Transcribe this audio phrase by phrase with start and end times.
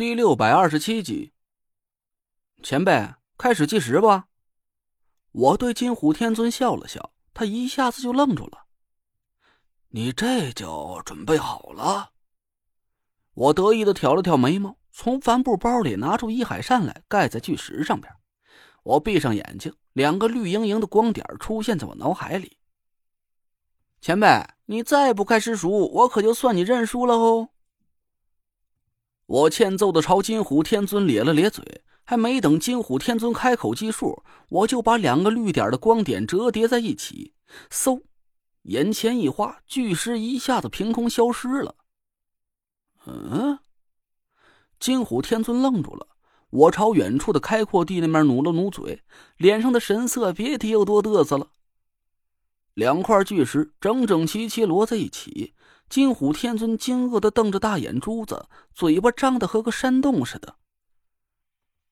[0.00, 1.34] 第六百二十七集，
[2.62, 3.06] 前辈
[3.36, 4.28] 开始计时吧。
[5.30, 8.64] 我对金虎天尊笑了笑，他一下子就愣住了。
[9.90, 12.12] 你这就准备好了？
[13.34, 18.10] 我得意的挑了挑眉毛，从帆布包里拿出一海扇来，盖在巨石上边。
[18.82, 22.56] 我闭上眼睛，两个绿莹莹的光点出现在我脑海里。
[24.00, 24.26] 前辈，
[24.64, 27.50] 你再不开始数，我可就算你认输了哦。
[29.30, 37.32] 我欠揍的朝金虎天尊咧了咧嘴，还没等金虎天尊开口计数，我就把两个绿点的光点折叠在一起，
[37.70, 38.02] 嗖，
[38.62, 41.76] 眼前一花，巨石一下子凭空消失了。
[43.06, 43.60] 嗯，
[44.80, 46.08] 金虎天尊愣住了，
[46.50, 49.04] 我朝远处的开阔地那边努了努嘴，
[49.36, 51.52] 脸上的神色别提有多嘚瑟了。
[52.74, 55.54] 两块巨石整整齐齐摞在一起。
[55.90, 60.54] 金虎天尊惊愕的瞪着大眼珠子，嘴巴张的和个山洞似的。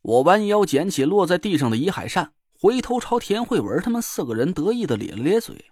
[0.00, 5.70] 我弯腰捡起落在地上的遗海扇，回头朝田慧文他们四个人得意的咧了咧嘴：“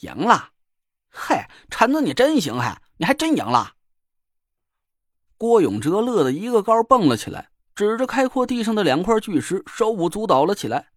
[0.00, 0.50] 赢了！
[1.08, 3.72] 嘿，陈子你真行，嘿，你还真赢了！”
[5.38, 10.90] 郭永哲乐得一个高蹦了起来，指着开阔地上的两块巨石，手舞足蹈了起来。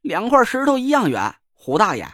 [0.00, 2.04] 两块石头一样远，胡大爷。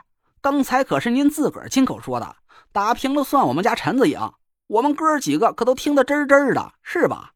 [0.42, 2.36] 刚才可是您自个儿亲口说的，
[2.72, 4.18] 打平了算我们家陈子赢，
[4.66, 7.32] 我们哥几个可都听得真真的，是吧？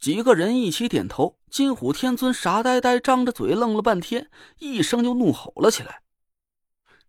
[0.00, 1.38] 几个人一起点头。
[1.48, 6.02] 金虎天尊傻呆呆张着嘴愣了半天，一声就怒吼了起来：“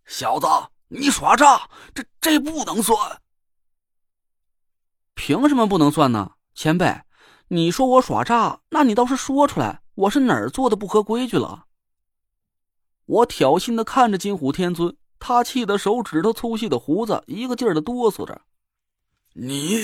[0.05, 0.47] 小子，
[0.87, 1.69] 你耍诈！
[1.93, 3.21] 这这不能算！
[5.15, 6.33] 凭什么不能算呢？
[6.55, 7.01] 前辈，
[7.47, 11.65] 你说我耍诈，那你倒是说出来，我是哪儿做的不合规矩了？”
[13.11, 18.41] 我挑衅的看着金虎天尊，他气得手指头粗细的胡子一个劲儿的哆嗦着。
[19.33, 19.81] 你，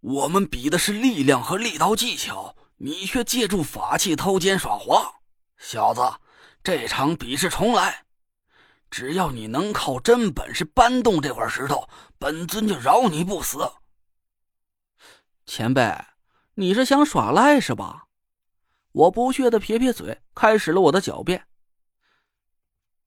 [0.00, 5.20] 我们比的是力量和力道技巧，你却借助法器偷奸耍滑。
[5.56, 6.02] 小子，
[6.62, 8.04] 这场比试重来，
[8.90, 13.66] 只要你能靠真本事搬动这块石头，本尊就饶你不死。
[15.46, 15.96] 前辈，
[16.56, 18.08] 你是想耍赖是吧？
[18.92, 21.46] 我不屑的撇撇嘴，开始了我的狡辩。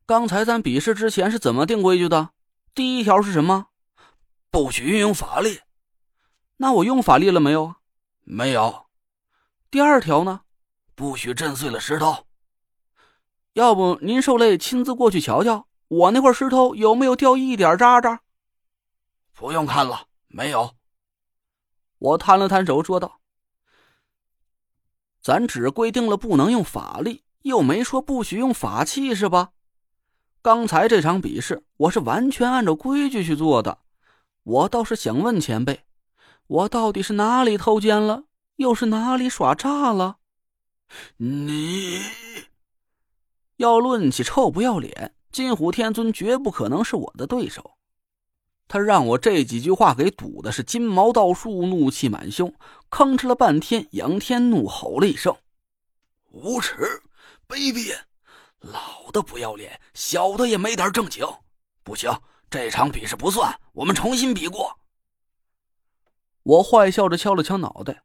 [0.05, 2.31] 刚才咱比试之前是怎么定规矩的？
[2.75, 3.67] 第一条是什么？
[4.49, 5.61] 不许运用法力。
[6.57, 7.75] 那我用法力了没有？
[8.23, 8.87] 没有。
[9.71, 10.41] 第二条呢？
[10.93, 12.27] 不许震碎了石头。
[13.53, 18.21] 要不您受累亲自过去瞧瞧，我那块石头有没有掉一点渣渣？
[19.31, 20.75] 不用看了，没有。
[21.97, 23.21] 我摊了摊手说道
[25.23, 29.51] ：“咱只规定了不能用法力，又没说不许用法器，是吧？”
[30.43, 33.77] 刚才这场比试，我是完全按照规矩去做的。
[34.43, 35.85] 我倒是想问前辈，
[36.47, 38.25] 我到底是哪里偷奸了，
[38.57, 40.17] 又是哪里耍诈了？
[41.15, 42.01] 你
[43.55, 47.77] 要论起臭不要脸，金虎天尊绝不可能是我的对手。
[48.67, 52.53] 他让我这几句话给堵的是金毛倒竖，怒气满胸，
[52.91, 55.33] 吭哧了半天，仰天怒吼了一声
[56.31, 56.75] ：“无耻，
[57.47, 57.97] 卑鄙！”
[58.63, 61.27] 老的不要脸，小的也没点正经，
[61.83, 62.11] 不行，
[62.49, 64.79] 这场比试不算，我们重新比过。
[66.43, 68.03] 我坏笑着敲了敲脑袋，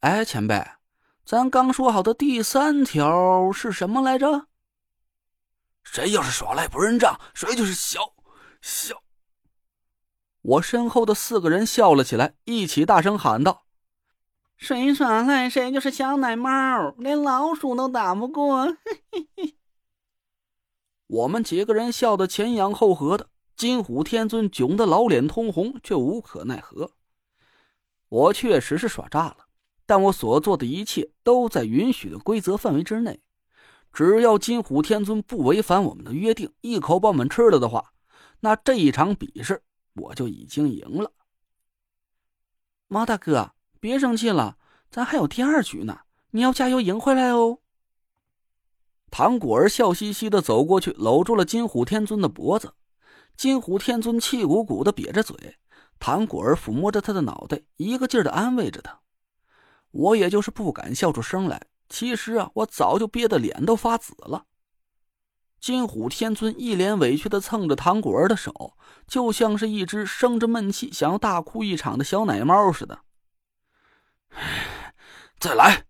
[0.00, 0.64] 哎，前辈，
[1.24, 4.46] 咱刚说好的第三条是什么来着？
[5.82, 8.14] 谁要是耍赖不认账，谁就是小
[8.62, 9.02] 小。
[10.40, 13.66] 我身后的四个人笑了起来，一起大声喊道。
[14.62, 18.76] 谁耍赖，谁就是小奶猫，连老鼠都打不过。
[21.08, 26.92] 我们几个人笑得前仰后合的，金虎天尊窘得老脸通红，却无可奈何。
[28.08, 29.48] 我确实是耍诈了，
[29.84, 33.20] 但我所做的一切都在允许的规则范围之内。
[33.92, 37.92] 只要金虎天尊不违反我们的约定，一口把我们吃了的话，
[38.38, 41.10] 那这一场比试我就已经赢了。
[42.86, 43.54] 猫大哥。
[43.82, 44.58] 别生气了，
[44.92, 47.58] 咱还有第二局呢，你要加油赢回来哦。
[49.10, 52.74] 唐果儿笑嘻嘻的走过去，搂住了金虎天尊的脖子。
[53.36, 55.56] 金虎天尊气鼓鼓的瘪着嘴，
[55.98, 59.00] 唐果儿抚摸着他的脑袋，一个劲儿的安慰着他。
[59.90, 64.44] 我也就是不敢笑出声来，其实啊，我早就憋得脸都发紫了。
[65.58, 68.76] 金虎天尊一脸委屈的蹭着唐果儿的手，
[69.08, 73.00] 就像是一只生着闷气想要大哭一场的小奶猫似的。
[75.38, 75.86] 再来！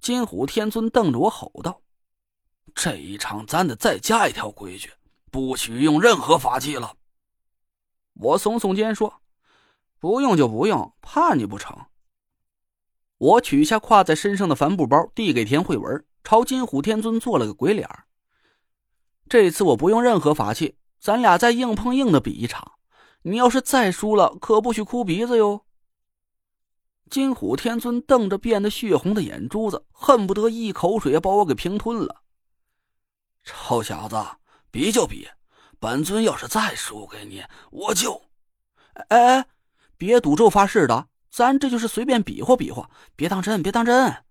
[0.00, 1.82] 金虎天尊瞪着我吼道
[2.74, 4.90] ：“这一场咱得再加一条规矩，
[5.30, 6.96] 不许用任何法器了。”
[8.14, 9.22] 我耸耸肩说
[10.00, 11.86] ：“不用就不用，怕你不成？”
[13.18, 17.86] 我取下挎在身上的帆布包，递给田慧文，朝金虎天尊做了个鬼脸
[19.28, 22.72] 这次我不用任何法器，咱俩再硬碰硬的比一场。
[23.22, 25.66] 你要是再输了，可不许哭鼻子哟。
[27.10, 32.22] 金虎天尊瞪着变得血红的眼珠子，恨不得一口水把我给平吞了。
[33.42, 34.16] 臭小子，
[34.70, 35.28] 比就比，
[35.80, 37.42] 本尊要是再输给你，
[37.72, 38.22] 我就……
[39.08, 39.46] 哎哎，
[39.96, 41.08] 别赌咒发誓的。
[41.30, 44.24] 咱这就是随便比划比划，别当真，别当真。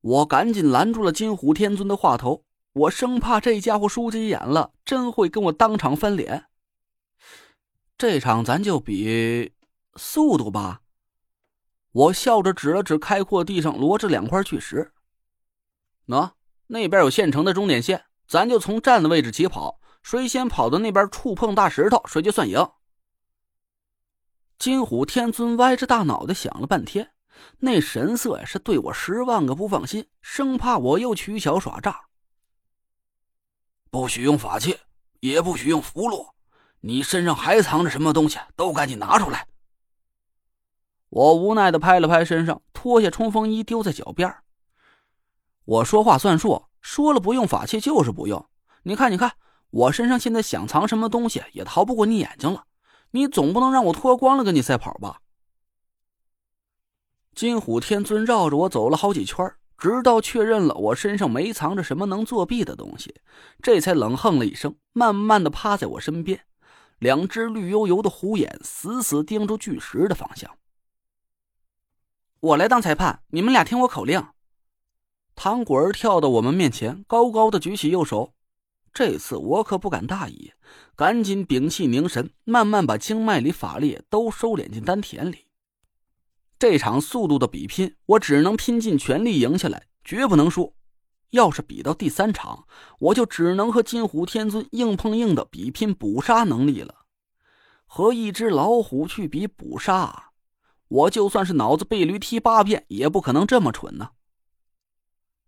[0.00, 6.46] 我赶紧拦住了金虎天尊的话头，我生怕这家伙输急眼了，真会跟我当场翻脸。
[7.98, 9.52] 这场咱就比
[9.96, 10.80] 速度吧。
[11.92, 14.92] 我笑着指了指开阔地上摞着两块巨石，
[16.06, 16.32] 喏，
[16.68, 22.66] 那边有现成的终点线，咱就从站的位置起跑，谁先跑到那边触碰大石头，谁就算赢。
[24.58, 27.12] 金虎天尊歪着大脑袋想了半天，
[27.58, 32.06] 那神色呀是对我十万个不放心，生怕我又取巧耍诈。
[33.90, 34.78] 不许用法器，
[35.20, 36.32] 也不许用符箓，
[36.80, 39.46] 你身上还藏着什么东西，都赶紧拿出来。
[41.12, 44.34] 我无奈的拍了拍身上，脱下冲锋衣丢在脚边。
[45.66, 48.46] 我说话算数，说了不用法器就是不用。
[48.84, 49.32] 你看，你看，
[49.68, 52.64] 我身上现在想藏什么东西也逃不过你眼睛了。
[53.10, 55.18] 你总不能让我脱光了跟你赛跑吧？
[57.34, 63.14] 金虎天尊绕着我走了好几圈，直到确认了我身上没藏着什么能作弊的东西，
[63.60, 66.40] 这才冷哼了一声，慢慢的趴在我身边，
[67.00, 70.50] 两只绿油油的虎眼死死盯住巨石的方向。
[72.42, 74.26] 我来当裁判，你们俩听我口令。
[75.36, 78.34] 唐果儿跳到我们面前，高高的举起右手。
[78.92, 80.52] 这次我可不敢大意，
[80.96, 85.46] 赶紧屏气凝神，慢慢把经脉里法力都收敛进丹田里。
[86.58, 90.74] 这场速度的比拼，我只能拼尽全力赢下来，绝不能输。
[91.30, 92.66] 要是比到第三场，
[92.98, 97.06] 我就只能和金虎天尊硬碰硬的比拼捕杀能力了。
[97.86, 100.31] 和一只老虎去比捕杀，
[100.92, 104.10] 我就算是脑子被驴踢八遍，也不可能这么蠢呢。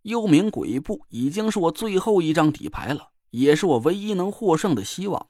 [0.01, 3.11] 幽冥鬼步已经是我最后一张底牌了。
[3.29, 5.27] 也是我唯一能获胜的希望。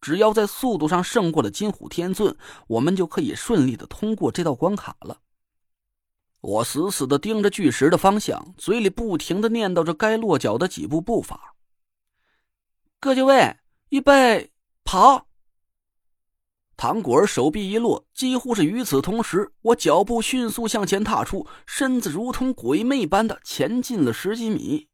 [0.00, 2.36] 只要在速度上胜过了金虎天尊，
[2.68, 5.18] 我们就可以顺利的通过这道关卡了。
[6.40, 11.56] 我死死的盯着巨石的方向，嘴里不停的念叨着该落脚的几步步伐。
[13.00, 13.56] 各就位，
[13.88, 14.52] 预备，
[14.84, 15.26] 跑！
[16.76, 24.88] 唐果儿手臂一落，几乎是与此同时，我脚步迅速向前踏出，身子如同鬼魅般的前进了十几米。